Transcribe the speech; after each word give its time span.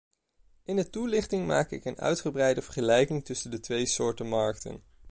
In 0.63 0.75
de 0.75 0.89
toelichting 0.89 1.47
maak 1.47 1.71
ik 1.71 1.85
een 1.85 1.99
uitgebreide 1.99 2.61
vergelijking 2.61 3.25
tussen 3.25 3.51
de 3.51 3.59
twee 3.59 3.85
soorten 3.85 4.27
markten. 4.27 4.83